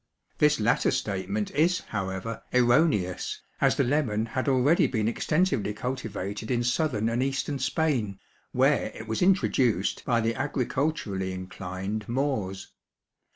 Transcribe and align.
This 0.39 0.59
latter 0.59 0.89
statement 0.89 1.51
is, 1.51 1.81
however, 1.81 2.41
erroneous 2.51 3.43
as 3.59 3.75
the 3.75 3.83
lemon 3.83 4.25
had 4.25 4.49
already 4.49 4.87
been 4.87 5.07
extensively 5.07 5.75
cultivated 5.75 6.49
in 6.49 6.63
southern 6.63 7.07
and 7.07 7.21
eastern 7.21 7.59
Spain, 7.59 8.19
where 8.51 8.87
it 8.95 9.07
was 9.07 9.21
introduced 9.21 10.03
by 10.03 10.19
the 10.19 10.33
agriculturally 10.33 11.31
inclined 11.33 12.09
Moors. 12.09 12.71